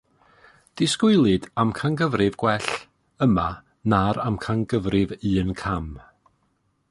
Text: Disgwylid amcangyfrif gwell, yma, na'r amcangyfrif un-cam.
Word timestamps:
Disgwylid 0.81 1.43
amcangyfrif 1.63 2.37
gwell, 2.45 2.71
yma, 3.25 3.47
na'r 3.93 4.21
amcangyfrif 4.29 5.17
un-cam. 5.33 5.93